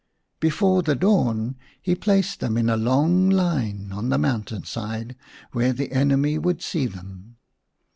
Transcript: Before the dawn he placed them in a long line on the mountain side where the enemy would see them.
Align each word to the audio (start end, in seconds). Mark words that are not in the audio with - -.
Before 0.39 0.81
the 0.81 0.95
dawn 0.95 1.57
he 1.79 1.93
placed 1.93 2.39
them 2.39 2.57
in 2.57 2.71
a 2.71 2.75
long 2.75 3.29
line 3.29 3.91
on 3.91 4.09
the 4.09 4.17
mountain 4.17 4.63
side 4.63 5.15
where 5.51 5.73
the 5.73 5.91
enemy 5.91 6.39
would 6.39 6.63
see 6.63 6.87
them. 6.87 7.35